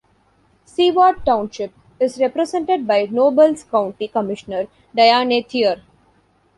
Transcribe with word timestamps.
Seward 0.65 1.23
Township 1.27 1.71
is 1.99 2.17
represented 2.17 2.87
by 2.87 3.05
Nobles 3.05 3.63
County 3.63 4.07
Commissioner 4.07 4.65
Diane 4.95 5.43
Thier. 5.43 5.83